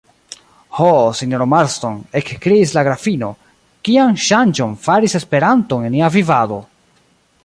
Ho, 0.77 0.85
sinjoro 1.19 1.45
Marston, 1.51 1.99
ekkriis 2.21 2.73
la 2.77 2.83
grafino, 2.87 3.29
kian 3.89 4.17
ŝanĝon 4.29 4.75
faris 4.87 5.19
Esperanto 5.23 5.83
en 5.87 5.97
nia 5.97 6.11
vivado! 6.17 6.59